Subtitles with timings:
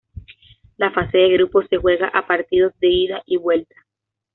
[0.77, 3.75] La fase de grupos se juega a partidos de ida y vuelta.